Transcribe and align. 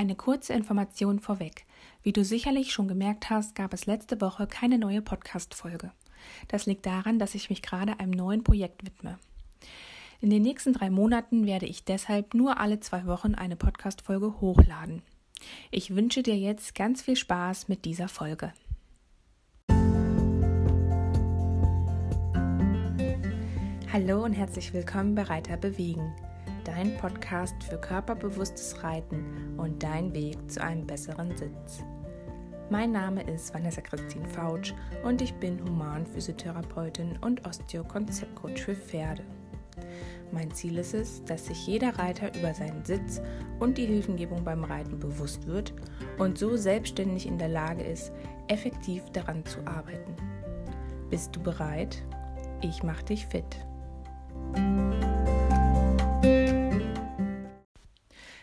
Eine 0.00 0.14
kurze 0.14 0.54
Information 0.54 1.20
vorweg. 1.20 1.66
Wie 2.02 2.14
du 2.14 2.24
sicherlich 2.24 2.72
schon 2.72 2.88
gemerkt 2.88 3.28
hast, 3.28 3.54
gab 3.54 3.74
es 3.74 3.84
letzte 3.84 4.18
Woche 4.22 4.46
keine 4.46 4.78
neue 4.78 5.02
Podcast-Folge. 5.02 5.92
Das 6.48 6.64
liegt 6.64 6.86
daran, 6.86 7.18
dass 7.18 7.34
ich 7.34 7.50
mich 7.50 7.60
gerade 7.60 8.00
einem 8.00 8.12
neuen 8.12 8.42
Projekt 8.42 8.82
widme. 8.82 9.18
In 10.22 10.30
den 10.30 10.40
nächsten 10.40 10.72
drei 10.72 10.88
Monaten 10.88 11.44
werde 11.44 11.66
ich 11.66 11.84
deshalb 11.84 12.32
nur 12.32 12.58
alle 12.58 12.80
zwei 12.80 13.04
Wochen 13.04 13.34
eine 13.34 13.56
Podcast-Folge 13.56 14.40
hochladen. 14.40 15.02
Ich 15.70 15.94
wünsche 15.94 16.22
dir 16.22 16.38
jetzt 16.38 16.74
ganz 16.74 17.02
viel 17.02 17.16
Spaß 17.16 17.68
mit 17.68 17.84
dieser 17.84 18.08
Folge. 18.08 18.54
Hallo 23.92 24.24
und 24.24 24.32
herzlich 24.32 24.72
willkommen 24.72 25.14
bei 25.14 25.24
Reiter 25.24 25.58
bewegen 25.58 26.10
dein 26.64 26.96
Podcast 26.98 27.62
für 27.64 27.78
körperbewusstes 27.78 28.82
Reiten 28.82 29.54
und 29.56 29.82
dein 29.82 30.12
Weg 30.14 30.50
zu 30.50 30.62
einem 30.62 30.86
besseren 30.86 31.36
Sitz. 31.36 31.82
Mein 32.68 32.92
Name 32.92 33.22
ist 33.22 33.52
Vanessa 33.52 33.80
Christine 33.80 34.28
Fautsch 34.28 34.74
und 35.04 35.22
ich 35.22 35.34
bin 35.34 35.60
Humanphysiotherapeutin 35.62 37.18
und 37.20 37.46
Osteokonzeptcoach 37.46 38.60
für 38.62 38.74
Pferde. 38.74 39.24
Mein 40.32 40.52
Ziel 40.52 40.78
ist 40.78 40.94
es, 40.94 41.24
dass 41.24 41.46
sich 41.46 41.66
jeder 41.66 41.98
Reiter 41.98 42.28
über 42.38 42.54
seinen 42.54 42.84
Sitz 42.84 43.20
und 43.58 43.78
die 43.78 43.86
Hilfengebung 43.86 44.44
beim 44.44 44.62
Reiten 44.62 44.98
bewusst 45.00 45.46
wird 45.46 45.74
und 46.18 46.38
so 46.38 46.56
selbstständig 46.56 47.26
in 47.26 47.38
der 47.38 47.48
Lage 47.48 47.82
ist, 47.82 48.12
effektiv 48.46 49.02
daran 49.12 49.44
zu 49.44 49.66
arbeiten. 49.66 50.14
Bist 51.08 51.34
du 51.34 51.40
bereit? 51.40 52.04
Ich 52.62 52.82
mache 52.82 53.04
dich 53.04 53.26
fit. 53.26 53.66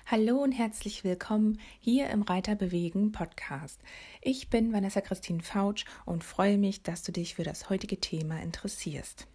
Hallo 0.10 0.38
und 0.38 0.54
herzlich 0.54 1.04
willkommen 1.04 1.60
hier 1.82 2.10
im 2.12 2.22
Reiter 2.22 2.56
bewegen 2.56 3.12
Podcast. 3.12 3.82
Ich 4.22 4.50
bin 4.50 4.72
Vanessa 4.72 5.02
Christine 5.02 5.44
Fautsch 5.44 5.84
und 6.06 6.24
freue 6.24 6.58
mich, 6.58 6.82
dass 6.82 7.04
du 7.04 7.12
dich 7.12 7.36
für 7.36 7.44
das 7.44 7.70
heutige 7.70 8.00
Thema 8.00 8.42
interessierst. 8.42 9.28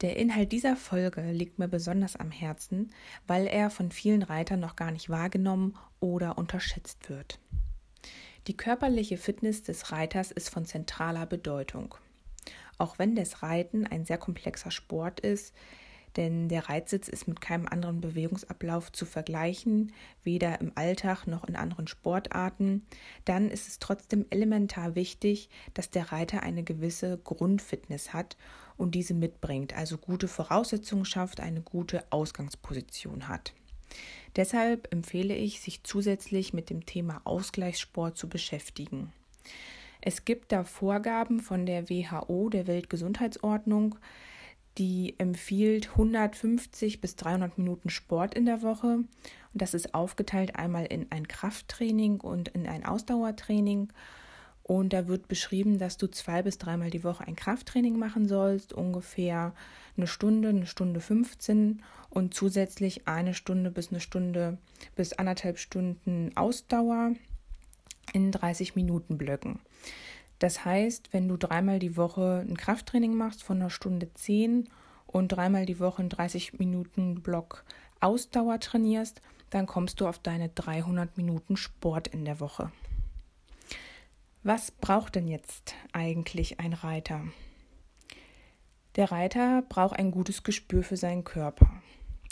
Der 0.00 0.16
Inhalt 0.16 0.50
dieser 0.50 0.74
Folge 0.74 1.30
liegt 1.30 1.60
mir 1.60 1.68
besonders 1.68 2.16
am 2.16 2.32
Herzen, 2.32 2.90
weil 3.28 3.46
er 3.46 3.70
von 3.70 3.92
vielen 3.92 4.24
Reitern 4.24 4.58
noch 4.58 4.74
gar 4.74 4.90
nicht 4.90 5.08
wahrgenommen 5.08 5.78
oder 6.00 6.36
unterschätzt 6.36 7.08
wird. 7.08 7.38
Die 8.48 8.56
körperliche 8.56 9.18
Fitness 9.18 9.62
des 9.62 9.92
Reiters 9.92 10.32
ist 10.32 10.50
von 10.50 10.64
zentraler 10.64 11.26
Bedeutung. 11.26 11.94
Auch 12.76 12.98
wenn 12.98 13.14
das 13.14 13.44
Reiten 13.44 13.86
ein 13.86 14.04
sehr 14.04 14.18
komplexer 14.18 14.72
Sport 14.72 15.20
ist, 15.20 15.54
denn 16.16 16.48
der 16.48 16.68
Reitsitz 16.68 17.08
ist 17.08 17.28
mit 17.28 17.40
keinem 17.40 17.66
anderen 17.66 18.00
Bewegungsablauf 18.00 18.90
zu 18.90 19.04
vergleichen, 19.04 19.92
weder 20.24 20.60
im 20.60 20.72
Alltag 20.74 21.26
noch 21.26 21.44
in 21.44 21.56
anderen 21.56 21.86
Sportarten, 21.86 22.86
dann 23.24 23.50
ist 23.50 23.68
es 23.68 23.78
trotzdem 23.78 24.26
elementar 24.30 24.94
wichtig, 24.94 25.50
dass 25.74 25.90
der 25.90 26.12
Reiter 26.12 26.42
eine 26.42 26.62
gewisse 26.62 27.18
Grundfitness 27.18 28.12
hat 28.12 28.36
und 28.76 28.94
diese 28.94 29.14
mitbringt, 29.14 29.76
also 29.76 29.98
gute 29.98 30.28
Voraussetzungen 30.28 31.04
schafft, 31.04 31.40
eine 31.40 31.60
gute 31.60 32.04
Ausgangsposition 32.10 33.28
hat. 33.28 33.52
Deshalb 34.36 34.92
empfehle 34.92 35.34
ich, 35.34 35.60
sich 35.60 35.82
zusätzlich 35.82 36.52
mit 36.52 36.68
dem 36.68 36.84
Thema 36.84 37.22
Ausgleichssport 37.24 38.18
zu 38.18 38.28
beschäftigen. 38.28 39.12
Es 40.02 40.24
gibt 40.24 40.52
da 40.52 40.64
Vorgaben 40.64 41.40
von 41.40 41.66
der 41.66 41.88
WHO, 41.88 42.50
der 42.50 42.66
Weltgesundheitsordnung, 42.66 43.96
die 44.78 45.14
empfiehlt 45.18 45.90
150 45.90 47.00
bis 47.00 47.16
300 47.16 47.58
Minuten 47.58 47.90
Sport 47.90 48.34
in 48.34 48.46
der 48.46 48.62
Woche. 48.62 48.86
Und 48.86 49.08
das 49.52 49.74
ist 49.74 49.94
aufgeteilt 49.94 50.56
einmal 50.56 50.86
in 50.86 51.10
ein 51.10 51.28
Krafttraining 51.28 52.20
und 52.20 52.48
in 52.48 52.66
ein 52.66 52.84
Ausdauertraining. 52.84 53.92
Und 54.62 54.92
da 54.92 55.06
wird 55.06 55.28
beschrieben, 55.28 55.78
dass 55.78 55.96
du 55.96 56.08
zwei 56.08 56.42
bis 56.42 56.58
dreimal 56.58 56.90
die 56.90 57.04
Woche 57.04 57.26
ein 57.26 57.36
Krafttraining 57.36 57.98
machen 57.98 58.26
sollst, 58.26 58.72
ungefähr 58.72 59.54
eine 59.96 60.06
Stunde, 60.08 60.48
eine 60.48 60.66
Stunde 60.66 61.00
15 61.00 61.82
und 62.10 62.34
zusätzlich 62.34 63.06
eine 63.06 63.32
Stunde 63.32 63.70
bis 63.70 63.90
eine 63.90 64.00
Stunde 64.00 64.58
bis 64.96 65.12
anderthalb 65.12 65.58
Stunden 65.58 66.36
Ausdauer 66.36 67.12
in 68.12 68.32
30 68.32 68.74
Minuten 68.74 69.16
Blöcken. 69.18 69.60
Das 70.38 70.64
heißt, 70.64 71.12
wenn 71.12 71.28
du 71.28 71.36
dreimal 71.36 71.78
die 71.78 71.96
Woche 71.96 72.44
ein 72.46 72.56
Krafttraining 72.56 73.14
machst 73.14 73.42
von 73.42 73.56
einer 73.56 73.70
Stunde 73.70 74.12
10 74.12 74.68
und 75.06 75.28
dreimal 75.28 75.66
die 75.66 75.80
Woche 75.80 76.00
einen 76.00 76.10
30 76.10 76.58
Minuten 76.58 77.22
Block 77.22 77.64
Ausdauer 78.00 78.60
trainierst, 78.60 79.22
dann 79.50 79.66
kommst 79.66 80.00
du 80.00 80.06
auf 80.06 80.18
deine 80.18 80.50
300 80.50 81.16
Minuten 81.16 81.56
Sport 81.56 82.08
in 82.08 82.24
der 82.24 82.40
Woche. 82.40 82.70
Was 84.42 84.70
braucht 84.70 85.14
denn 85.14 85.26
jetzt 85.26 85.74
eigentlich 85.92 86.60
ein 86.60 86.72
Reiter? 86.72 87.22
Der 88.96 89.10
Reiter 89.10 89.62
braucht 89.62 89.98
ein 89.98 90.10
gutes 90.10 90.42
Gespür 90.42 90.82
für 90.82 90.96
seinen 90.96 91.24
Körper. 91.24 91.82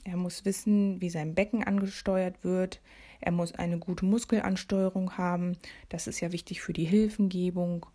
Er 0.04 0.16
muss 0.16 0.44
wissen, 0.44 1.00
wie 1.00 1.08
sein 1.08 1.34
Becken 1.34 1.64
angesteuert 1.64 2.44
wird. 2.44 2.80
Er 3.20 3.32
muss 3.32 3.52
eine 3.52 3.78
gute 3.78 4.04
Muskelansteuerung 4.04 5.16
haben. 5.16 5.56
Das 5.88 6.06
ist 6.06 6.20
ja 6.20 6.30
wichtig 6.30 6.60
für 6.60 6.74
die 6.74 6.84
Hilfengebung. 6.84 7.86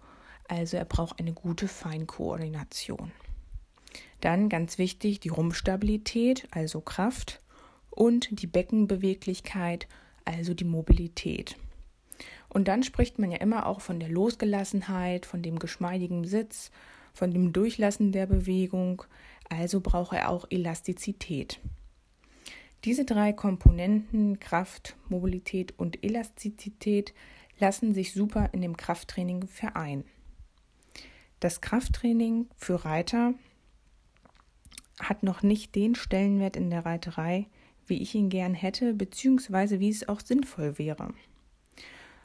Also 0.48 0.78
er 0.78 0.86
braucht 0.86 1.19
eine 1.19 1.34
gute 1.34 1.68
Feinkoordination. 1.68 3.12
Dann 4.22 4.50
ganz 4.50 4.80
wichtig 4.80 5.19
die 5.19 5.30
Rumpfstabilität, 5.30 6.48
also 6.52 6.81
Kraft, 6.81 7.42
und 7.92 8.42
die 8.42 8.48
Beckenbeweglichkeit, 8.48 9.88
also 10.25 10.53
die 10.53 10.66
Mobilität. 10.66 11.56
Und 12.50 12.68
dann 12.68 12.84
spricht 12.84 13.19
man 13.19 13.31
ja 13.31 13.38
immer 13.38 13.68
auch 13.68 13.81
von 13.81 14.00
der 14.00 14.09
Losgelassenheit, 14.09 15.25
von 15.25 15.42
dem 15.42 15.59
geschmeidigen 15.59 16.25
Sitz, 16.25 16.72
von 17.14 17.31
dem 17.31 17.53
Durchlassen 17.53 18.12
der 18.12 18.25
Bewegung, 18.25 19.03
also 19.50 19.80
braucht 19.81 20.14
er 20.14 20.30
auch 20.30 20.46
Elastizität. 20.50 21.59
Diese 22.86 23.04
drei 23.04 23.34
Komponenten 23.34 24.40
Kraft, 24.40 24.96
Mobilität 25.10 25.78
und 25.78 26.02
Elastizität 26.02 27.14
lassen 27.60 27.94
sich 27.94 28.14
super 28.14 28.50
in 28.54 28.62
dem 28.62 28.78
Krafttraining 28.78 29.48
vereinen. 29.48 30.06
Das 31.42 31.60
Krafttraining 31.60 32.48
für 32.56 32.86
Reiter 32.86 33.34
hat 35.00 35.24
noch 35.24 35.44
nicht 35.44 35.76
den 35.76 35.96
Stellenwert 35.96 36.56
in 36.56 36.70
der 36.70 36.86
Reiterei, 36.86 37.48
wie 37.86 38.02
ich 38.02 38.16
ihn 38.16 38.30
gern 38.30 38.54
hätte, 38.54 38.94
beziehungsweise 38.94 39.80
wie 39.82 39.90
es 39.90 40.08
auch 40.08 40.22
sinnvoll 40.22 40.78
wäre. 40.78 41.14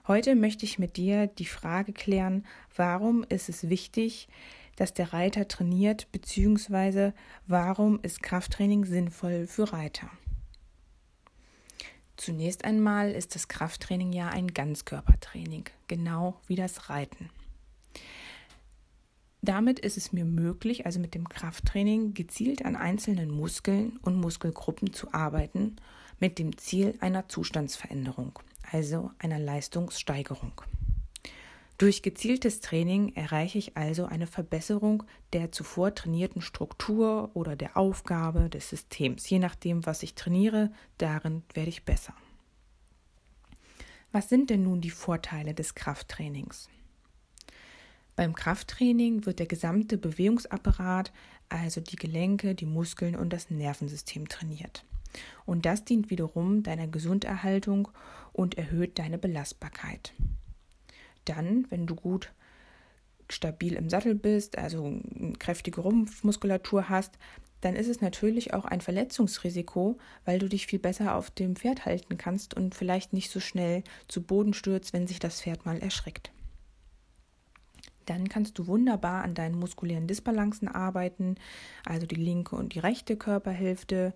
Heute 0.07 0.37
möchte 0.37 0.67
ich 0.67 0.79
mit 0.79 0.97
dir 0.97 1.27
die 1.27 1.47
Frage 1.47 1.93
klären, 1.93 2.45
warum 2.77 3.25
ist 3.29 3.49
es 3.49 3.69
wichtig, 3.69 4.29
dass 4.77 4.93
der 4.93 5.13
Reiter 5.13 5.49
trainiert, 5.49 6.13
beziehungsweise 6.13 7.15
warum 7.47 8.01
ist 8.03 8.23
Krafttraining 8.23 8.85
sinnvoll 8.85 9.47
für 9.47 9.73
Reiter? 9.73 10.11
Zunächst 12.25 12.65
einmal 12.65 13.11
ist 13.11 13.35
das 13.35 13.49
Krafttraining 13.49 14.15
ja 14.15 14.31
ein 14.31 14.47
Ganzkörpertraining, 14.47 15.65
genau 15.89 16.41
wie 16.47 16.57
das 16.57 16.89
Reiten. 16.89 17.29
Damit 19.43 19.79
ist 19.79 19.99
es 19.99 20.11
mir 20.11 20.25
möglich, 20.25 20.87
also 20.87 21.01
mit 21.01 21.15
dem 21.15 21.29
Krafttraining 21.29 22.15
gezielt 22.15 22.65
an 22.65 22.77
einzelnen 22.77 23.31
Muskeln 23.31 23.99
und 24.01 24.17
Muskelgruppen 24.17 24.95
zu 24.95 25.13
arbeiten, 25.13 25.77
mit 26.19 26.39
dem 26.39 26.57
Ziel 26.57 26.95
einer 27.01 27.29
Zustandsveränderung, 27.29 28.39
also 28.73 29.11
einer 29.19 29.39
Leistungssteigerung. 29.39 30.63
Durch 31.85 32.01
gezieltes 32.01 32.61
Training 32.61 33.15
erreiche 33.15 33.59
ich 33.59 33.77
also 33.77 34.07
eine 34.07 34.27
Verbesserung 34.27 35.03
der 35.35 35.53
zuvor 35.53 35.95
trainierten 35.95 36.41
Struktur 36.41 37.31
oder 37.35 37.57
der 37.57 37.77
Aufgabe 37.77 38.49
des 38.49 38.71
Systems. 38.71 39.29
Je 39.29 39.39
nachdem, 39.39 39.85
was 39.85 40.03
ich 40.03 40.15
trainiere, 40.15 40.73
darin 40.97 41.43
werde 41.53 41.69
ich 41.69 41.85
besser. 41.85 42.15
Was 44.13 44.31
sind 44.31 44.49
denn 44.49 44.63
nun 44.63 44.81
die 44.81 44.89
Vorteile 44.89 45.53
des 45.53 45.75
Krafttrainings? 45.75 46.71
Beim 48.17 48.33
Krafttraining 48.33 49.27
wird 49.27 49.39
der 49.39 49.47
gesamte 49.47 49.99
Bewegungsapparat, 49.99 51.13
also 51.51 51.83
die 51.83 51.97
Gelenke, 51.97 52.55
die 52.55 52.65
Muskeln 52.65 53.15
und 53.15 53.31
das 53.31 53.51
Nervensystem 53.51 54.27
trainiert. 54.31 54.87
Und 55.45 55.67
das 55.67 55.85
dient 55.85 56.09
wiederum 56.09 56.63
deiner 56.63 56.89
Gesunderhaltung 56.89 57.89
und 58.33 58.57
erhöht 58.57 58.99
deine 58.99 59.19
Belastbarkeit. 59.19 60.15
Dann, 61.25 61.67
wenn 61.71 61.87
du 61.87 61.95
gut 61.95 62.33
stabil 63.31 63.75
im 63.75 63.89
Sattel 63.89 64.15
bist, 64.15 64.59
also 64.59 64.85
eine 64.85 65.33
kräftige 65.39 65.81
Rumpfmuskulatur 65.81 66.89
hast, 66.89 67.19
dann 67.61 67.77
ist 67.77 67.89
es 67.89 68.03
natürlich 68.03 68.53
auch 68.53 68.67
ein 68.67 68.83
Verletzungsrisiko, 68.83 69.97
weil 70.27 70.39
du 70.39 70.49
dich 70.49 70.67
viel 70.67 70.79
besser 70.79 71.15
auf 71.15 71.31
dem 71.31 71.57
Pferd 71.57 71.87
halten 71.87 72.19
kannst 72.19 72.53
und 72.53 72.75
vielleicht 72.75 73.15
nicht 73.15 73.31
so 73.31 73.41
schnell 73.41 73.83
zu 74.07 74.23
Boden 74.23 74.53
stürzt, 74.53 74.93
wenn 74.93 75.07
sich 75.07 75.19
das 75.19 75.41
Pferd 75.41 75.65
mal 75.65 75.79
erschreckt. 75.79 76.31
Dann 78.05 78.29
kannst 78.29 78.59
du 78.59 78.67
wunderbar 78.67 79.25
an 79.25 79.35
deinen 79.35 79.59
muskulären 79.59 80.07
Disbalancen 80.07 80.69
arbeiten, 80.69 81.37
also 81.87 82.07
die 82.07 82.17
linke 82.17 82.55
und 82.55 82.75
die 82.75 82.81
rechte 82.81 83.17
Körperhälfte 83.17 84.13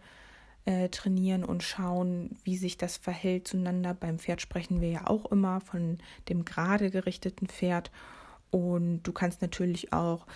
äh, 0.65 0.89
trainieren 0.89 1.45
und 1.45 1.63
schauen, 1.63 2.37
wie 2.45 2.57
sich 2.57 2.77
das 2.77 2.97
verhält 2.97 3.49
zueinander. 3.49 3.95
Beim 3.95 4.19
Pferd 4.19 4.41
sprechen 4.41 4.81
wir 4.81 4.91
ja 4.91 5.07
auch 5.07 5.31
immer 5.33 5.61
von 5.61 5.99
dem 6.29 6.45
gerade 6.45 6.91
gerichteten 6.91 7.47
Pferd. 7.47 7.91
Und 8.51 9.03
du 9.03 9.13
kannst 9.13 9.43
natürlich 9.43 9.93
auch 9.93 10.27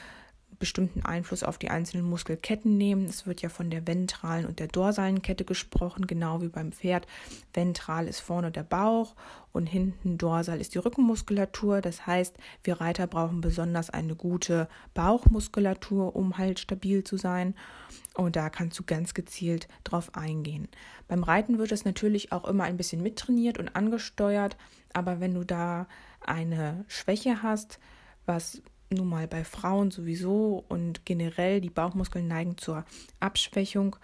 bestimmten 0.59 1.05
Einfluss 1.05 1.43
auf 1.43 1.59
die 1.59 1.71
einzelnen 1.71 2.09
Muskelketten 2.09 2.77
nehmen. 2.77 3.07
Es 3.07 3.27
wird 3.27 3.43
ja 3.43 3.49
von 3.49 3.71
der 3.71 3.87
ventralen 3.87 4.47
und 4.47 4.59
der 4.59 4.69
dorsalen 4.69 5.23
Kette 5.23 5.45
gesprochen, 5.45 6.07
genau 6.07 6.41
wie 6.41 6.49
beim 6.49 6.73
Pferd. 6.73 7.07
Ventral 7.53 8.07
ist 8.07 8.21
vorne 8.21 8.51
der 8.51 8.63
Bauch 8.63 9.15
und 9.53 9.67
hinten 9.67 10.19
dorsal 10.19 10.61
ist 10.61 10.75
die 10.75 10.79
Rückenmuskulatur. 10.79 11.81
Das 11.81 12.07
heißt, 12.07 12.37
wir 12.65 12.81
Reiter 12.81 13.07
brauchen 13.07 13.41
besonders 13.41 13.91
eine 13.91 14.15
gute 14.15 14.69
Bauchmuskulatur, 14.95 16.15
um 16.17 16.39
halt 16.39 16.61
stabil 16.61 17.05
zu 17.05 17.17
sein. 17.17 17.55
Und 18.15 18.37
da 18.37 18.51
kannst 18.51 18.79
du 18.79 18.83
ganz 18.85 19.15
gezielt 19.15 19.69
drauf 19.85 20.15
eingehen. 20.15 20.69
Beim 21.09 21.23
Reiten 21.23 21.59
wird 21.59 21.73
es 21.73 21.85
natürlich 21.85 22.33
auch 22.33 22.45
immer 22.45 22.65
ein 22.65 22.77
bisschen 22.77 23.03
mittrainiert 23.03 23.59
und 23.59 23.75
angesteuert, 23.75 24.57
aber 24.93 25.21
wenn 25.21 25.35
du 25.35 25.45
da 25.45 25.87
eine 26.21 26.85
Schwäche 26.89 27.43
hast, 27.43 27.79
was 28.27 28.63
nun 28.95 29.09
mal 29.09 29.29
bei 29.29 29.45
Frauen 29.45 29.91
sowieso 29.91 30.65
und 30.69 31.05
generell 31.05 31.61
die 31.61 31.71
Bauchmuskeln 31.71 32.27
neigen 32.27 32.59
zur 32.59 32.85
Abschwächung. 33.21 33.97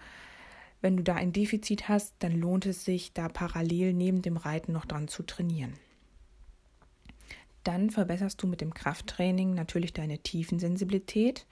Wenn 0.81 0.97
du 0.97 1.03
da 1.03 1.15
ein 1.15 1.33
Defizit 1.33 1.89
hast, 1.89 2.15
dann 2.19 2.39
lohnt 2.39 2.65
es 2.65 2.85
sich, 2.85 3.13
da 3.13 3.27
parallel 3.27 3.93
neben 3.93 4.21
dem 4.21 4.37
Reiten 4.37 4.71
noch 4.71 4.85
dran 4.85 5.07
zu 5.07 5.23
trainieren. 5.23 5.73
Dann 7.63 7.89
verbesserst 7.89 8.41
du 8.41 8.47
mit 8.47 8.61
dem 8.61 8.73
Krafttraining 8.73 9.53
natürlich 9.53 9.93
deine 9.93 10.19
Tiefensensibilität, 10.19 11.45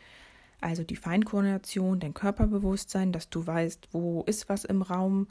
also 0.62 0.84
die 0.84 0.96
Feinkoordination, 0.96 2.00
dein 2.00 2.14
Körperbewusstsein, 2.14 3.12
dass 3.12 3.30
du 3.30 3.46
weißt, 3.46 3.90
wo 3.92 4.24
ist 4.24 4.50
was 4.50 4.64
im 4.64 4.82
Raum, 4.82 5.28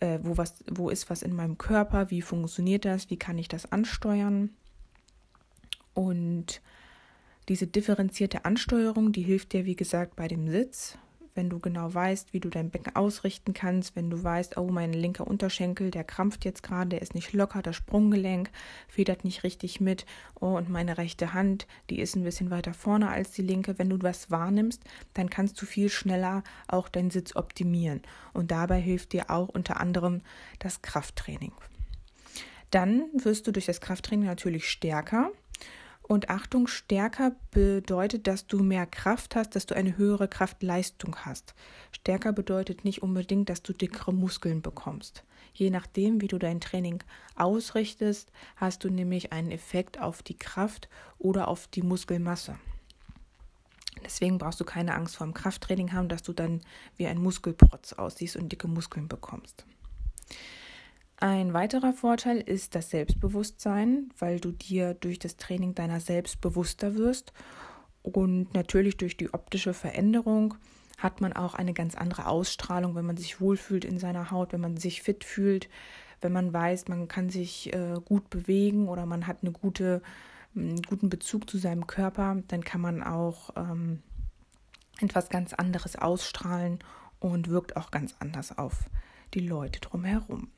äh, 0.00 0.20
wo, 0.22 0.36
was, 0.36 0.64
wo 0.70 0.88
ist 0.88 1.10
was 1.10 1.22
in 1.22 1.34
meinem 1.34 1.58
Körper, 1.58 2.10
wie 2.10 2.22
funktioniert 2.22 2.84
das, 2.84 3.10
wie 3.10 3.18
kann 3.18 3.36
ich 3.36 3.48
das 3.48 3.70
ansteuern. 3.72 4.50
Und 5.92 6.62
diese 7.48 7.66
differenzierte 7.66 8.44
Ansteuerung, 8.44 9.12
die 9.12 9.22
hilft 9.22 9.52
dir, 9.52 9.64
wie 9.64 9.76
gesagt, 9.76 10.16
bei 10.16 10.28
dem 10.28 10.48
Sitz, 10.48 10.98
wenn 11.34 11.50
du 11.50 11.58
genau 11.58 11.92
weißt, 11.92 12.32
wie 12.32 12.40
du 12.40 12.48
dein 12.48 12.70
Becken 12.70 12.94
ausrichten 12.94 13.54
kannst, 13.54 13.96
wenn 13.96 14.08
du 14.08 14.22
weißt, 14.22 14.56
oh, 14.56 14.68
mein 14.68 14.92
linker 14.92 15.26
Unterschenkel, 15.26 15.90
der 15.90 16.04
krampft 16.04 16.44
jetzt 16.44 16.62
gerade, 16.62 16.90
der 16.90 17.02
ist 17.02 17.14
nicht 17.14 17.32
locker, 17.32 17.60
das 17.60 17.76
Sprunggelenk 17.76 18.50
federt 18.88 19.24
nicht 19.24 19.42
richtig 19.42 19.80
mit, 19.80 20.06
oh, 20.40 20.56
und 20.56 20.70
meine 20.70 20.96
rechte 20.96 21.34
Hand, 21.34 21.66
die 21.90 21.98
ist 21.98 22.14
ein 22.14 22.22
bisschen 22.22 22.50
weiter 22.50 22.72
vorne 22.72 23.08
als 23.08 23.32
die 23.32 23.42
linke. 23.42 23.78
Wenn 23.78 23.90
du 23.90 24.00
was 24.00 24.30
wahrnimmst, 24.30 24.82
dann 25.12 25.28
kannst 25.28 25.60
du 25.60 25.66
viel 25.66 25.88
schneller 25.88 26.44
auch 26.68 26.88
deinen 26.88 27.10
Sitz 27.10 27.34
optimieren. 27.34 28.02
Und 28.32 28.50
dabei 28.50 28.80
hilft 28.80 29.12
dir 29.12 29.30
auch 29.30 29.48
unter 29.48 29.80
anderem 29.80 30.22
das 30.60 30.82
Krafttraining. 30.82 31.52
Dann 32.70 33.04
wirst 33.12 33.46
du 33.46 33.52
durch 33.52 33.66
das 33.66 33.80
Krafttraining 33.80 34.26
natürlich 34.26 34.68
stärker. 34.68 35.30
Und 36.06 36.28
Achtung, 36.28 36.66
stärker 36.66 37.34
bedeutet, 37.50 38.26
dass 38.26 38.46
du 38.46 38.62
mehr 38.62 38.86
Kraft 38.86 39.34
hast, 39.36 39.56
dass 39.56 39.64
du 39.64 39.74
eine 39.74 39.96
höhere 39.96 40.28
Kraftleistung 40.28 41.16
hast. 41.24 41.54
Stärker 41.92 42.32
bedeutet 42.34 42.84
nicht 42.84 43.02
unbedingt, 43.02 43.48
dass 43.48 43.62
du 43.62 43.72
dickere 43.72 44.12
Muskeln 44.12 44.60
bekommst. 44.60 45.24
Je 45.54 45.70
nachdem, 45.70 46.20
wie 46.20 46.28
du 46.28 46.38
dein 46.38 46.60
Training 46.60 47.02
ausrichtest, 47.36 48.30
hast 48.56 48.84
du 48.84 48.90
nämlich 48.90 49.32
einen 49.32 49.50
Effekt 49.50 49.98
auf 49.98 50.22
die 50.22 50.36
Kraft 50.36 50.90
oder 51.18 51.48
auf 51.48 51.68
die 51.68 51.82
Muskelmasse. 51.82 52.58
Deswegen 54.04 54.36
brauchst 54.36 54.60
du 54.60 54.64
keine 54.64 54.94
Angst 54.94 55.16
vor 55.16 55.26
dem 55.26 55.32
Krafttraining 55.32 55.94
haben, 55.94 56.08
dass 56.08 56.22
du 56.22 56.34
dann 56.34 56.60
wie 56.96 57.06
ein 57.06 57.22
Muskelprotz 57.22 57.94
aussiehst 57.94 58.36
und 58.36 58.50
dicke 58.50 58.68
Muskeln 58.68 59.08
bekommst. 59.08 59.64
Ein 61.16 61.54
weiterer 61.54 61.92
Vorteil 61.92 62.38
ist 62.38 62.74
das 62.74 62.90
Selbstbewusstsein, 62.90 64.10
weil 64.18 64.40
du 64.40 64.50
dir 64.50 64.94
durch 64.94 65.18
das 65.18 65.36
Training 65.36 65.74
deiner 65.74 66.00
selbst 66.00 66.40
bewusster 66.40 66.96
wirst 66.96 67.32
und 68.02 68.52
natürlich 68.52 68.96
durch 68.96 69.16
die 69.16 69.32
optische 69.32 69.74
Veränderung 69.74 70.54
hat 70.98 71.20
man 71.20 71.32
auch 71.32 71.54
eine 71.54 71.72
ganz 71.72 71.94
andere 71.94 72.26
Ausstrahlung, 72.26 72.94
wenn 72.94 73.06
man 73.06 73.16
sich 73.16 73.40
wohlfühlt 73.40 73.84
in 73.84 73.98
seiner 73.98 74.30
Haut, 74.30 74.52
wenn 74.52 74.60
man 74.60 74.76
sich 74.76 75.02
fit 75.02 75.24
fühlt, 75.24 75.68
wenn 76.20 76.32
man 76.32 76.52
weiß, 76.52 76.88
man 76.88 77.08
kann 77.08 77.30
sich 77.30 77.72
äh, 77.72 77.94
gut 78.04 78.30
bewegen 78.30 78.88
oder 78.88 79.06
man 79.06 79.26
hat 79.26 79.38
eine 79.42 79.52
gute, 79.52 80.02
einen 80.54 80.82
guten 80.82 81.08
Bezug 81.08 81.48
zu 81.48 81.58
seinem 81.58 81.86
Körper, 81.86 82.42
dann 82.48 82.64
kann 82.64 82.80
man 82.80 83.02
auch 83.02 83.50
ähm, 83.56 84.02
etwas 85.00 85.28
ganz 85.28 85.52
anderes 85.52 85.96
ausstrahlen 85.96 86.78
und 87.20 87.48
wirkt 87.48 87.76
auch 87.76 87.90
ganz 87.90 88.14
anders 88.18 88.56
auf 88.56 88.84
die 89.34 89.46
Leute 89.46 89.80
drumherum. 89.80 90.50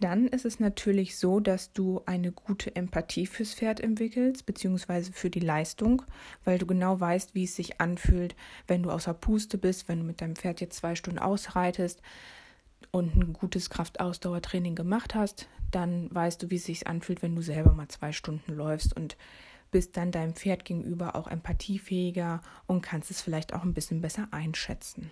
Dann 0.00 0.28
ist 0.28 0.44
es 0.44 0.60
natürlich 0.60 1.18
so, 1.18 1.40
dass 1.40 1.72
du 1.72 2.02
eine 2.06 2.30
gute 2.30 2.74
Empathie 2.76 3.26
fürs 3.26 3.54
Pferd 3.54 3.80
entwickelst, 3.80 4.46
beziehungsweise 4.46 5.12
für 5.12 5.28
die 5.28 5.40
Leistung, 5.40 6.02
weil 6.44 6.58
du 6.58 6.66
genau 6.66 7.00
weißt, 7.00 7.34
wie 7.34 7.44
es 7.44 7.56
sich 7.56 7.80
anfühlt, 7.80 8.36
wenn 8.68 8.84
du 8.84 8.90
außer 8.90 9.14
Puste 9.14 9.58
bist, 9.58 9.88
wenn 9.88 10.00
du 10.00 10.04
mit 10.04 10.20
deinem 10.20 10.36
Pferd 10.36 10.60
jetzt 10.60 10.76
zwei 10.76 10.94
Stunden 10.94 11.18
ausreitest 11.18 12.00
und 12.92 13.16
ein 13.16 13.32
gutes 13.32 13.70
Kraftausdauertraining 13.70 14.76
gemacht 14.76 15.16
hast, 15.16 15.48
dann 15.72 16.14
weißt 16.14 16.42
du, 16.42 16.50
wie 16.50 16.56
es 16.56 16.64
sich 16.64 16.86
anfühlt, 16.86 17.22
wenn 17.22 17.34
du 17.34 17.42
selber 17.42 17.72
mal 17.72 17.88
zwei 17.88 18.12
Stunden 18.12 18.54
läufst 18.54 18.96
und 18.96 19.16
bist 19.70 19.96
dann 19.96 20.12
deinem 20.12 20.34
Pferd 20.34 20.64
gegenüber 20.64 21.16
auch 21.16 21.26
empathiefähiger 21.26 22.40
und 22.66 22.82
kannst 22.82 23.10
es 23.10 23.20
vielleicht 23.20 23.52
auch 23.52 23.64
ein 23.64 23.74
bisschen 23.74 24.00
besser 24.00 24.28
einschätzen. 24.30 25.10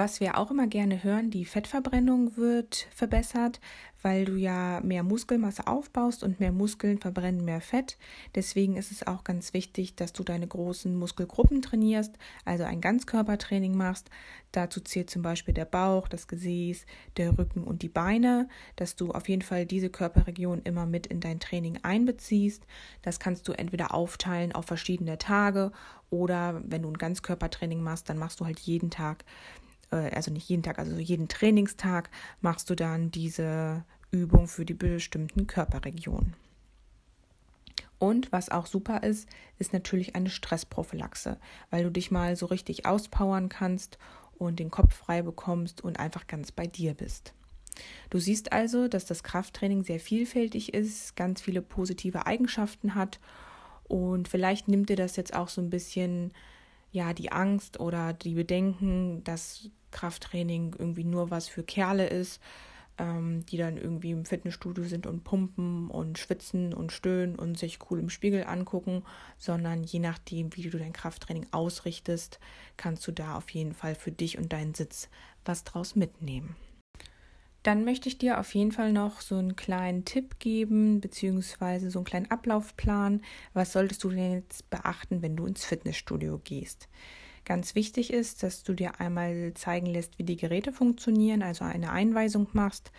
Was 0.00 0.18
wir 0.18 0.38
auch 0.38 0.50
immer 0.50 0.66
gerne 0.66 1.04
hören, 1.04 1.30
die 1.30 1.44
Fettverbrennung 1.44 2.38
wird 2.38 2.86
verbessert, 2.90 3.60
weil 4.00 4.24
du 4.24 4.34
ja 4.34 4.80
mehr 4.80 5.02
Muskelmasse 5.02 5.66
aufbaust 5.66 6.24
und 6.24 6.40
mehr 6.40 6.52
Muskeln 6.52 6.96
verbrennen 6.96 7.44
mehr 7.44 7.60
Fett. 7.60 7.98
Deswegen 8.34 8.78
ist 8.78 8.92
es 8.92 9.06
auch 9.06 9.24
ganz 9.24 9.52
wichtig, 9.52 9.96
dass 9.96 10.14
du 10.14 10.24
deine 10.24 10.46
großen 10.46 10.96
Muskelgruppen 10.96 11.60
trainierst, 11.60 12.16
also 12.46 12.64
ein 12.64 12.80
Ganzkörpertraining 12.80 13.76
machst. 13.76 14.08
Dazu 14.52 14.80
zählt 14.80 15.10
zum 15.10 15.20
Beispiel 15.20 15.52
der 15.52 15.66
Bauch, 15.66 16.08
das 16.08 16.28
Gesäß, 16.28 16.86
der 17.18 17.36
Rücken 17.36 17.62
und 17.62 17.82
die 17.82 17.90
Beine, 17.90 18.48
dass 18.76 18.96
du 18.96 19.10
auf 19.10 19.28
jeden 19.28 19.42
Fall 19.42 19.66
diese 19.66 19.90
Körperregion 19.90 20.62
immer 20.62 20.86
mit 20.86 21.08
in 21.08 21.20
dein 21.20 21.40
Training 21.40 21.78
einbeziehst. 21.82 22.64
Das 23.02 23.20
kannst 23.20 23.46
du 23.48 23.52
entweder 23.52 23.92
aufteilen 23.92 24.52
auf 24.52 24.64
verschiedene 24.64 25.18
Tage 25.18 25.72
oder 26.08 26.62
wenn 26.64 26.80
du 26.80 26.88
ein 26.88 26.96
Ganzkörpertraining 26.96 27.82
machst, 27.82 28.08
dann 28.08 28.16
machst 28.16 28.40
du 28.40 28.46
halt 28.46 28.60
jeden 28.60 28.88
Tag 28.88 29.26
äh, 29.90 30.10
also 30.14 30.32
nicht 30.32 30.48
jeden 30.48 30.62
Tag, 30.62 30.78
also 30.78 30.96
jeden 30.96 31.28
Trainingstag 31.28 32.10
machst 32.40 32.70
du 32.70 32.74
dann 32.74 33.10
diese 33.10 33.84
Übung 34.10 34.48
für 34.48 34.64
die 34.64 34.74
bestimmten 34.74 35.46
Körperregionen. 35.46 36.34
Und 37.98 38.32
was 38.32 38.48
auch 38.48 38.66
super 38.66 39.02
ist, 39.02 39.28
ist 39.58 39.72
natürlich 39.74 40.16
eine 40.16 40.30
Stressprophylaxe, 40.30 41.38
weil 41.68 41.84
du 41.84 41.90
dich 41.90 42.10
mal 42.10 42.34
so 42.34 42.46
richtig 42.46 42.86
auspowern 42.86 43.50
kannst 43.50 43.98
und 44.38 44.58
den 44.58 44.70
Kopf 44.70 44.94
frei 44.94 45.20
bekommst 45.20 45.82
und 45.82 46.00
einfach 46.00 46.26
ganz 46.26 46.50
bei 46.50 46.66
dir 46.66 46.94
bist. 46.94 47.34
Du 48.08 48.18
siehst 48.18 48.52
also, 48.52 48.88
dass 48.88 49.04
das 49.04 49.22
Krafttraining 49.22 49.84
sehr 49.84 50.00
vielfältig 50.00 50.72
ist, 50.72 51.14
ganz 51.14 51.42
viele 51.42 51.62
positive 51.62 52.26
Eigenschaften 52.26 52.94
hat 52.94 53.20
und 53.84 54.28
vielleicht 54.28 54.68
nimmt 54.68 54.88
dir 54.88 54.96
das 54.96 55.16
jetzt 55.16 55.34
auch 55.34 55.48
so 55.48 55.60
ein 55.60 55.70
bisschen 55.70 56.32
ja 56.92 57.12
die 57.12 57.32
Angst 57.32 57.80
oder 57.80 58.12
die 58.12 58.34
Bedenken, 58.34 59.22
dass 59.24 59.68
Krafttraining 59.90 60.74
irgendwie 60.78 61.04
nur 61.04 61.30
was 61.30 61.48
für 61.48 61.62
Kerle 61.62 62.06
ist, 62.06 62.40
ähm, 62.98 63.44
die 63.46 63.56
dann 63.56 63.76
irgendwie 63.76 64.10
im 64.10 64.24
Fitnessstudio 64.24 64.84
sind 64.84 65.06
und 65.06 65.24
pumpen 65.24 65.88
und 65.90 66.18
schwitzen 66.18 66.74
und 66.74 66.92
stöhnen 66.92 67.36
und 67.36 67.58
sich 67.58 67.78
cool 67.90 67.98
im 67.98 68.10
Spiegel 68.10 68.44
angucken, 68.44 69.04
sondern 69.38 69.82
je 69.82 69.98
nachdem, 69.98 70.54
wie 70.54 70.68
du 70.68 70.78
dein 70.78 70.92
Krafttraining 70.92 71.46
ausrichtest, 71.50 72.38
kannst 72.76 73.06
du 73.06 73.12
da 73.12 73.36
auf 73.36 73.50
jeden 73.50 73.72
Fall 73.72 73.94
für 73.94 74.12
dich 74.12 74.38
und 74.38 74.52
deinen 74.52 74.74
Sitz 74.74 75.08
was 75.44 75.64
draus 75.64 75.96
mitnehmen. 75.96 76.56
Dann 77.62 77.84
möchte 77.84 78.08
ich 78.08 78.16
dir 78.16 78.40
auf 78.40 78.54
jeden 78.54 78.72
Fall 78.72 78.92
noch 78.92 79.20
so 79.20 79.36
einen 79.36 79.54
kleinen 79.54 80.06
Tipp 80.06 80.38
geben, 80.38 81.00
beziehungsweise 81.00 81.90
so 81.90 81.98
einen 81.98 82.06
kleinen 82.06 82.30
Ablaufplan. 82.30 83.22
Was 83.52 83.72
solltest 83.72 84.02
du 84.02 84.08
denn 84.08 84.32
jetzt 84.32 84.70
beachten, 84.70 85.20
wenn 85.20 85.36
du 85.36 85.44
ins 85.44 85.64
Fitnessstudio 85.64 86.40
gehst? 86.42 86.88
Ganz 87.44 87.74
wichtig 87.74 88.12
ist, 88.12 88.42
dass 88.42 88.62
du 88.62 88.74
dir 88.74 89.00
einmal 89.00 89.52
zeigen 89.54 89.86
lässt, 89.86 90.18
wie 90.18 90.24
die 90.24 90.36
Geräte 90.36 90.72
funktionieren, 90.72 91.42
also 91.42 91.64
eine 91.64 91.90
Einweisung 91.90 92.48
machst, 92.52 92.92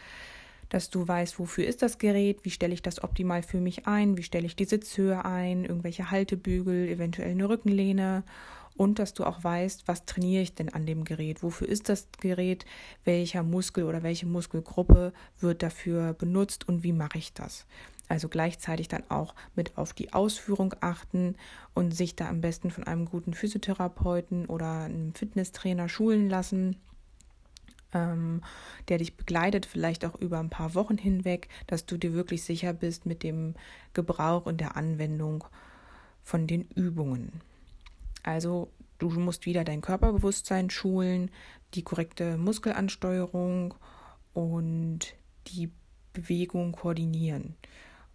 dass 0.70 0.90
du 0.90 1.08
weißt, 1.08 1.38
wofür 1.38 1.66
ist 1.68 1.82
das 1.82 1.98
Gerät, 1.98 2.44
wie 2.44 2.50
stelle 2.50 2.74
ich 2.74 2.82
das 2.82 3.04
optimal 3.04 3.44
für 3.44 3.60
mich 3.60 3.88
ein, 3.88 4.18
wie 4.18 4.24
stelle 4.24 4.46
ich 4.46 4.56
die 4.56 4.66
Sitzhöhe 4.66 5.26
ein, 5.26 5.66
irgendwelche 5.66 6.12
Haltebügel, 6.12 6.88
eventuell 6.88 7.32
eine 7.32 7.50
Rückenlehne 7.50 8.24
und 8.78 9.00
dass 9.00 9.14
du 9.14 9.26
auch 9.26 9.44
weißt, 9.44 9.88
was 9.88 10.06
trainiere 10.06 10.44
ich 10.44 10.56
denn 10.56 10.70
an 10.70 10.86
dem 10.86 11.04
Gerät, 11.04 11.44
wofür 11.44 11.68
ist 11.68 11.90
das 11.90 12.08
Gerät, 12.20 12.66
welcher 13.04 13.44
Muskel 13.44 13.84
oder 13.84 14.02
welche 14.02 14.26
Muskelgruppe 14.26 15.14
wird 15.40 15.62
dafür 15.62 16.14
benutzt 16.14 16.68
und 16.68 16.84
wie 16.84 16.94
mache 16.94 17.18
ich 17.18 17.34
das. 17.34 17.66
Also 18.12 18.28
gleichzeitig 18.28 18.90
dann 18.90 19.10
auch 19.10 19.34
mit 19.56 19.78
auf 19.78 19.94
die 19.94 20.12
Ausführung 20.12 20.76
achten 20.82 21.38
und 21.74 21.96
sich 21.96 22.14
da 22.14 22.28
am 22.28 22.42
besten 22.42 22.70
von 22.70 22.84
einem 22.84 23.06
guten 23.06 23.34
Physiotherapeuten 23.34 24.48
oder 24.48 24.82
einem 24.82 25.16
Fitnesstrainer 25.16 25.88
schulen 25.88 26.30
lassen. 26.30 26.76
ähm, 27.94 28.42
der 28.90 28.98
dich 28.98 29.16
begleitet, 29.16 29.66
vielleicht 29.66 30.04
auch 30.04 30.16
über 30.16 30.40
ein 30.40 30.50
paar 30.50 30.76
Wochen 30.76 30.98
hinweg, 30.98 31.48
dass 31.68 31.86
du 31.86 31.96
dir 31.96 32.12
wirklich 32.12 32.44
sicher 32.44 32.74
bist 32.74 33.06
mit 33.06 33.24
dem 33.24 33.56
Gebrauch 33.94 34.46
und 34.46 34.60
der 34.60 34.76
Anwendung 34.76 35.46
von 36.22 36.48
den 36.48 36.64
Übungen. 36.76 37.40
Also 38.24 38.70
du 38.98 39.10
musst 39.10 39.46
wieder 39.46 39.64
dein 39.64 39.80
Körperbewusstsein 39.80 40.70
schulen, 40.70 41.32
die 41.76 41.84
korrekte 41.84 42.38
Muskelansteuerung 42.38 43.74
und 44.34 45.16
die 45.48 45.72
Bewegung 46.12 46.74
koordinieren. 46.74 47.56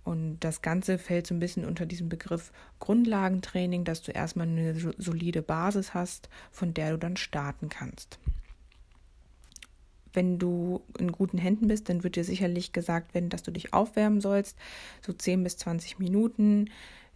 Und 0.06 0.38
das 0.38 0.62
Ganze 0.62 0.98
fällt 0.98 1.26
so 1.26 1.34
ein 1.34 1.40
bisschen 1.40 1.64
unter 1.64 1.84
diesem 1.84 2.08
Begriff 2.08 2.52
Grundlagentraining, 2.78 3.82
dass 3.82 4.02
du 4.02 4.12
erstmal 4.12 4.46
eine 4.46 4.76
solide 4.98 5.42
Basis 5.42 5.94
hast, 5.94 6.28
von 6.52 6.72
der 6.72 6.92
du 6.92 6.98
dann 6.98 7.16
starten 7.16 7.68
kannst. 7.68 8.20
Wenn 10.12 10.38
du 10.38 10.80
in 10.96 11.10
guten 11.10 11.38
Händen 11.38 11.66
bist, 11.66 11.88
dann 11.88 12.04
wird 12.04 12.14
dir 12.14 12.22
sicherlich 12.22 12.72
gesagt 12.72 13.14
werden, 13.14 13.30
dass 13.30 13.42
du 13.42 13.50
dich 13.50 13.74
aufwärmen 13.74 14.20
sollst, 14.20 14.56
so 15.04 15.12
10 15.12 15.42
bis 15.42 15.56
20 15.56 15.98
Minuten. 15.98 16.70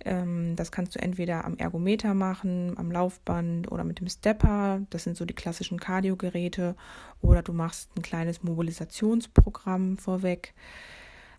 Ähm, 0.04 0.56
das 0.56 0.73
kannst 0.73 0.97
du 0.97 0.99
entweder 0.99 1.44
am 1.44 1.59
Ergometer 1.59 2.12
machen, 2.12 2.76
am 2.76 2.90
Laufband 2.90 3.70
oder 3.70 3.85
mit 3.85 4.00
dem 4.00 4.09
Stepper. 4.09 4.80
Das 4.90 5.04
sind 5.04 5.16
so 5.16 5.25
die 5.25 5.35
klassischen 5.35 5.78
Kardiogeräte. 5.78 6.75
Oder 7.23 7.42
du 7.42 7.52
machst 7.52 7.88
ein 7.97 8.02
kleines 8.02 8.42
Mobilisationsprogramm 8.42 9.97
vorweg, 9.97 10.54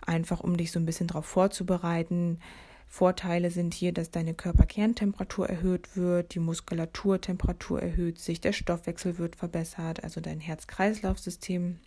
einfach 0.06 0.42
um 0.42 0.58
dich 0.58 0.72
so 0.72 0.80
ein 0.80 0.86
bisschen 0.86 1.08
darauf 1.08 1.26
vorzubereiten. 1.26 2.40
Vorteile 2.88 3.52
sind 3.52 3.74
hier, 3.74 3.94
dass 3.94 4.12
deine 4.12 4.34
Körperkerntemperatur 4.34 5.48
erhöht 5.48 5.96
wird, 5.96 6.36
die 6.36 6.40
Muskulaturtemperatur 6.40 7.82
erhöht 7.82 8.20
sich, 8.20 8.42
der 8.42 8.52
Stoffwechsel 8.52 9.18
wird 9.18 9.38
verbessert, 9.38 10.04
also 10.04 10.20
dein 10.20 10.42
Herz-Kreislauf-System 10.42 11.80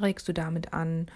regst 0.00 0.26
du 0.26 0.32
damit 0.32 0.72
an 0.72 1.10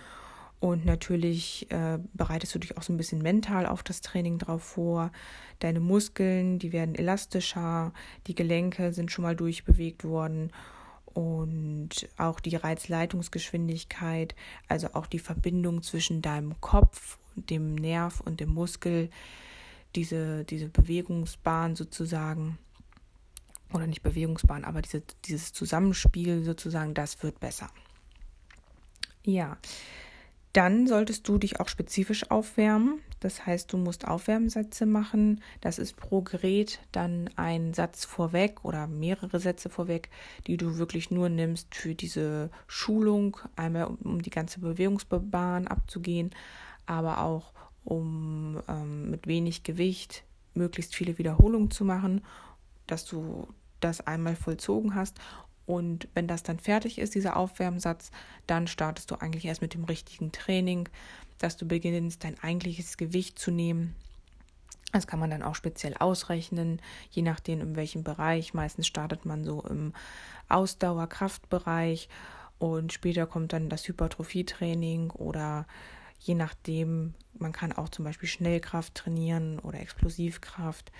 und 0.61 0.85
natürlich 0.85 1.71
äh, 1.71 1.99
bereitest 2.12 2.54
du 2.54 2.59
dich 2.59 2.76
auch 2.76 2.82
so 2.82 2.92
ein 2.92 2.97
bisschen 2.97 3.23
mental 3.23 3.66
auf 3.66 3.82
das 3.82 4.00
Training 4.00 4.38
drauf 4.38 4.62
vor. 4.62 5.11
Deine 5.59 5.80
Muskeln, 5.80 6.59
die 6.59 6.73
werden 6.73 6.94
elastischer, 6.94 7.92
die 8.26 8.35
Gelenke 8.35 8.92
sind 8.92 9.11
schon 9.11 9.25
mal 9.25 9.35
durchbewegt 9.35 10.04
worden 10.04 10.52
und 11.14 12.09
auch 12.16 12.40
die 12.40 12.57
Reizleitungsgeschwindigkeit, 12.57 14.35
also 14.69 14.88
auch 14.95 15.07
die 15.07 15.19
Verbindung 15.19 15.83
zwischen 15.83 16.23
deinem 16.23 16.61
Kopf, 16.61 17.19
dem 17.35 17.75
Nerv 17.75 18.21
und 18.21 18.40
dem 18.40 18.50
Muskel, 18.50 19.11
diese, 19.95 20.45
diese 20.45 20.69
Bewegungsbahn 20.69 21.76
sozusagen, 21.76 22.59
oder 23.73 23.87
nicht 23.87 24.02
Bewegungsbahn, 24.02 24.64
aber 24.64 24.83
diese, 24.83 25.02
dieses 25.25 25.52
Zusammenspiel 25.52 26.45
sozusagen, 26.45 26.95
das 26.95 27.23
wird 27.23 27.40
besser. 27.40 27.71
Ja, 29.25 29.57
dann 30.52 30.87
solltest 30.87 31.26
du 31.28 31.38
dich 31.38 31.61
auch 31.61 31.69
spezifisch 31.69 32.31
aufwärmen. 32.31 33.00
Das 33.23 33.47
heißt, 33.47 33.73
du 33.73 33.76
musst 33.76 34.09
Aufwärmsätze 34.09 34.85
machen. 34.85 35.41
Das 35.61 35.79
ist 35.79 35.97
pro 35.97 36.23
Gerät 36.23 36.81
dann 36.91 37.31
ein 37.37 37.73
Satz 37.73 38.05
vorweg 38.05 38.64
oder 38.64 38.88
mehrere 38.88 39.38
Sätze 39.38 39.71
vorweg, 39.71 40.11
die 40.49 40.57
du 40.57 40.76
wirklich 40.76 41.12
nur 41.12 41.29
nimmst 41.29 41.73
für 41.73 41.95
diese 41.95 42.50
Schulung, 42.67 43.37
einmal 43.55 43.85
um 44.02 44.23
die 44.23 44.31
ganze 44.31 44.59
Bewegungsbahn 44.59 45.69
abzugehen, 45.69 46.31
aber 46.85 47.23
auch 47.23 47.52
um 47.85 48.61
ähm, 48.67 49.09
mit 49.12 49.29
wenig 49.29 49.62
Gewicht 49.62 50.25
möglichst 50.55 50.97
viele 50.97 51.17
Wiederholungen 51.17 51.71
zu 51.71 51.85
machen, 51.85 52.25
dass 52.88 53.05
du 53.05 53.47
das 53.79 54.05
einmal 54.05 54.35
vollzogen 54.35 54.97
hast 54.97 55.21
und 55.66 56.09
wenn 56.14 56.26
das 56.26 56.42
dann 56.42 56.59
fertig 56.59 56.99
ist, 56.99 57.14
dieser 57.14 57.37
Aufwärmsatz, 57.37 58.11
dann 58.47 58.66
startest 58.66 59.11
du 59.11 59.16
eigentlich 59.16 59.45
erst 59.45 59.62
mit 59.62 59.75
dem 59.75 59.85
richtigen 59.85 60.33
Training, 60.33 60.88
dass 61.38 61.57
du 61.57 61.66
beginnst, 61.66 62.25
dein 62.25 62.38
eigentliches 62.42 62.97
Gewicht 62.97 63.38
zu 63.38 63.50
nehmen. 63.50 63.95
Das 64.92 65.07
kann 65.07 65.21
man 65.21 65.31
dann 65.31 65.42
auch 65.42 65.54
speziell 65.54 65.95
ausrechnen, 65.99 66.81
je 67.11 67.23
nachdem 67.23 67.61
in 67.61 67.76
welchem 67.76 68.02
Bereich. 68.02 68.52
Meistens 68.52 68.87
startet 68.87 69.25
man 69.25 69.45
so 69.45 69.62
im 69.62 69.95
Ausdauerkraftbereich 70.49 72.09
und 72.59 72.92
später 72.92 73.26
kommt 73.26 73.54
dann 73.54 73.71
das 73.71 73.88
Hypertrophietraining 73.88 75.11
oder 75.11 75.66
je 76.19 76.35
nachdem, 76.35 77.14
man 77.38 77.52
kann 77.52 77.73
auch 77.73 77.88
zum 77.88 78.04
Beispiel 78.04 78.28
Schnellkraft 78.28 78.95
trainieren 78.95 79.59
oder 79.61 79.81
Explosivkraft, 79.81 80.92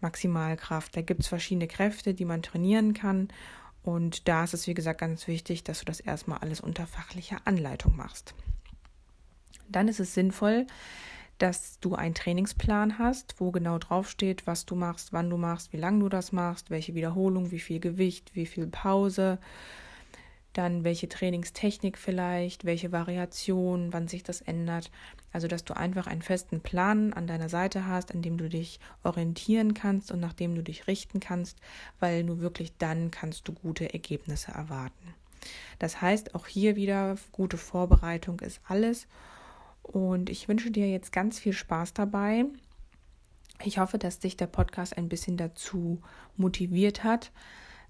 Maximalkraft. 0.00 0.96
Da 0.96 1.02
gibt 1.02 1.20
es 1.20 1.28
verschiedene 1.28 1.68
Kräfte, 1.68 2.14
die 2.14 2.24
man 2.24 2.42
trainieren 2.42 2.92
kann 2.94 3.28
und 3.86 4.26
da 4.26 4.42
ist 4.42 4.52
es, 4.52 4.66
wie 4.66 4.74
gesagt, 4.74 5.00
ganz 5.00 5.28
wichtig, 5.28 5.62
dass 5.62 5.78
du 5.78 5.84
das 5.84 6.00
erstmal 6.00 6.38
alles 6.38 6.60
unter 6.60 6.88
fachlicher 6.88 7.38
Anleitung 7.44 7.94
machst. 7.94 8.34
Dann 9.68 9.86
ist 9.86 10.00
es 10.00 10.12
sinnvoll, 10.12 10.66
dass 11.38 11.78
du 11.78 11.94
einen 11.94 12.16
Trainingsplan 12.16 12.98
hast, 12.98 13.36
wo 13.38 13.52
genau 13.52 13.78
draufsteht, 13.78 14.44
was 14.44 14.66
du 14.66 14.74
machst, 14.74 15.12
wann 15.12 15.30
du 15.30 15.36
machst, 15.36 15.72
wie 15.72 15.76
lange 15.76 16.00
du 16.00 16.08
das 16.08 16.32
machst, 16.32 16.68
welche 16.68 16.96
Wiederholung, 16.96 17.52
wie 17.52 17.60
viel 17.60 17.78
Gewicht, 17.78 18.34
wie 18.34 18.46
viel 18.46 18.66
Pause, 18.66 19.38
dann 20.52 20.82
welche 20.82 21.08
Trainingstechnik 21.08 21.96
vielleicht, 21.96 22.64
welche 22.64 22.90
Variation, 22.90 23.92
wann 23.92 24.08
sich 24.08 24.24
das 24.24 24.40
ändert. 24.40 24.90
Also, 25.32 25.48
dass 25.48 25.64
du 25.64 25.76
einfach 25.76 26.06
einen 26.06 26.22
festen 26.22 26.60
Plan 26.60 27.12
an 27.12 27.26
deiner 27.26 27.48
Seite 27.48 27.86
hast, 27.86 28.14
an 28.14 28.22
dem 28.22 28.38
du 28.38 28.48
dich 28.48 28.80
orientieren 29.02 29.74
kannst 29.74 30.10
und 30.10 30.20
nach 30.20 30.32
dem 30.32 30.54
du 30.54 30.62
dich 30.62 30.86
richten 30.86 31.20
kannst, 31.20 31.58
weil 32.00 32.24
nur 32.24 32.40
wirklich 32.40 32.76
dann 32.78 33.10
kannst 33.10 33.46
du 33.48 33.52
gute 33.52 33.92
Ergebnisse 33.92 34.52
erwarten. 34.52 35.14
Das 35.78 36.00
heißt, 36.00 36.34
auch 36.34 36.46
hier 36.46 36.76
wieder 36.76 37.16
gute 37.32 37.58
Vorbereitung 37.58 38.40
ist 38.40 38.60
alles. 38.66 39.06
Und 39.82 40.30
ich 40.30 40.48
wünsche 40.48 40.70
dir 40.70 40.88
jetzt 40.88 41.12
ganz 41.12 41.38
viel 41.38 41.52
Spaß 41.52 41.92
dabei. 41.94 42.46
Ich 43.64 43.78
hoffe, 43.78 43.98
dass 43.98 44.18
dich 44.18 44.36
der 44.36 44.48
Podcast 44.48 44.96
ein 44.96 45.08
bisschen 45.08 45.36
dazu 45.36 46.00
motiviert 46.36 47.04
hat, 47.04 47.30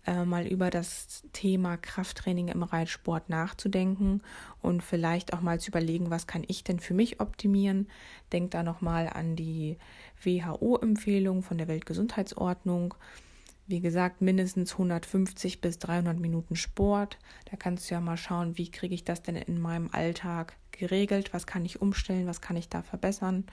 äh, 0.06 0.24
mal 0.24 0.46
über 0.46 0.70
das 0.70 1.24
Thema 1.32 1.76
Krafttraining 1.76 2.48
im 2.48 2.62
Reitsport 2.62 3.28
nachzudenken 3.28 4.22
und 4.62 4.82
vielleicht 4.82 5.32
auch 5.32 5.40
mal 5.40 5.60
zu 5.60 5.70
überlegen, 5.70 6.10
was 6.10 6.26
kann 6.26 6.44
ich 6.46 6.64
denn 6.64 6.80
für 6.80 6.94
mich 6.94 7.20
optimieren. 7.20 7.88
Denk 8.32 8.52
da 8.52 8.62
nochmal 8.62 9.08
an 9.08 9.36
die 9.36 9.78
WHO-Empfehlung 10.22 11.42
von 11.42 11.58
der 11.58 11.68
Weltgesundheitsordnung. 11.68 12.94
Wie 13.68 13.80
gesagt, 13.80 14.20
mindestens 14.20 14.72
150 14.72 15.60
bis 15.60 15.78
300 15.78 16.18
Minuten 16.20 16.54
Sport. 16.54 17.18
Da 17.50 17.56
kannst 17.56 17.90
du 17.90 17.94
ja 17.94 18.00
mal 18.00 18.16
schauen, 18.16 18.56
wie 18.56 18.70
kriege 18.70 18.94
ich 18.94 19.04
das 19.04 19.22
denn 19.22 19.34
in 19.34 19.60
meinem 19.60 19.90
Alltag 19.90 20.56
geregelt, 20.70 21.32
was 21.32 21.46
kann 21.46 21.64
ich 21.64 21.80
umstellen, 21.80 22.28
was 22.28 22.40
kann 22.40 22.56
ich 22.56 22.68
da 22.68 22.82
verbessern. 22.82 23.44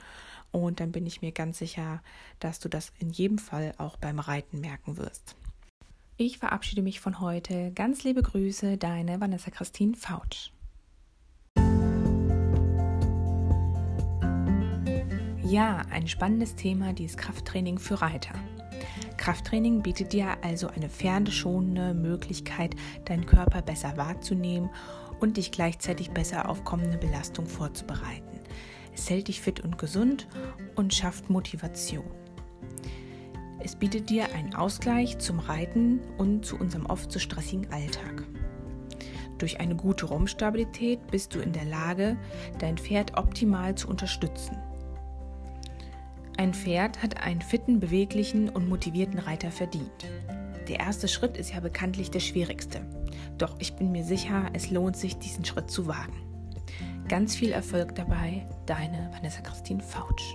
Und 0.52 0.78
dann 0.78 0.92
bin 0.92 1.04
ich 1.04 1.20
mir 1.20 1.32
ganz 1.32 1.58
sicher, 1.58 2.00
dass 2.38 2.60
du 2.60 2.68
das 2.68 2.92
in 3.00 3.10
jedem 3.10 3.38
Fall 3.38 3.74
auch 3.78 3.96
beim 3.96 4.20
Reiten 4.20 4.60
merken 4.60 4.96
wirst. 4.98 5.34
Ich 6.16 6.38
verabschiede 6.38 6.82
mich 6.82 7.00
von 7.00 7.18
heute. 7.18 7.72
Ganz 7.72 8.04
liebe 8.04 8.22
Grüße, 8.22 8.76
deine 8.78 9.20
Vanessa 9.20 9.50
Christine 9.50 9.96
Fautsch. 9.96 10.52
Ja, 15.42 15.82
ein 15.90 16.06
spannendes 16.06 16.54
Thema, 16.54 16.92
dieses 16.92 17.16
Krafttraining 17.16 17.80
für 17.80 18.00
Reiter. 18.00 18.34
Krafttraining 19.16 19.82
bietet 19.82 20.12
dir 20.12 20.36
also 20.44 20.68
eine 20.68 20.88
fernschonende 20.88 21.94
Möglichkeit, 21.94 22.76
deinen 23.06 23.26
Körper 23.26 23.60
besser 23.62 23.96
wahrzunehmen 23.96 24.70
und 25.18 25.36
dich 25.36 25.50
gleichzeitig 25.50 26.12
besser 26.12 26.48
auf 26.48 26.62
kommende 26.62 26.96
Belastung 26.96 27.46
vorzubereiten. 27.46 28.38
Es 28.94 29.10
hält 29.10 29.26
dich 29.26 29.40
fit 29.40 29.58
und 29.58 29.78
gesund 29.78 30.28
und 30.76 30.94
schafft 30.94 31.28
Motivation. 31.28 32.23
Es 33.64 33.74
bietet 33.74 34.10
dir 34.10 34.32
einen 34.34 34.54
Ausgleich 34.54 35.18
zum 35.18 35.38
Reiten 35.38 36.00
und 36.18 36.44
zu 36.44 36.58
unserem 36.58 36.84
oft 36.84 37.10
so 37.10 37.18
stressigen 37.18 37.72
Alltag. 37.72 38.22
Durch 39.38 39.58
eine 39.58 39.74
gute 39.74 40.04
Rumpfstabilität 40.06 41.06
bist 41.10 41.34
du 41.34 41.40
in 41.40 41.52
der 41.52 41.64
Lage, 41.64 42.18
dein 42.58 42.76
Pferd 42.76 43.16
optimal 43.16 43.74
zu 43.74 43.88
unterstützen. 43.88 44.58
Ein 46.36 46.52
Pferd 46.52 47.02
hat 47.02 47.22
einen 47.22 47.40
fitten, 47.40 47.80
beweglichen 47.80 48.50
und 48.50 48.68
motivierten 48.68 49.18
Reiter 49.18 49.50
verdient. 49.50 50.08
Der 50.68 50.80
erste 50.80 51.08
Schritt 51.08 51.36
ist 51.38 51.52
ja 51.54 51.60
bekanntlich 51.60 52.10
der 52.10 52.20
schwierigste. 52.20 52.82
Doch 53.38 53.56
ich 53.60 53.76
bin 53.76 53.92
mir 53.92 54.04
sicher, 54.04 54.50
es 54.52 54.70
lohnt 54.70 54.96
sich, 54.96 55.16
diesen 55.16 55.44
Schritt 55.44 55.70
zu 55.70 55.86
wagen. 55.86 56.20
Ganz 57.08 57.34
viel 57.34 57.52
Erfolg 57.52 57.94
dabei, 57.94 58.46
deine 58.66 59.10
Vanessa 59.12 59.40
Christine 59.40 59.82
Fautsch. 59.82 60.34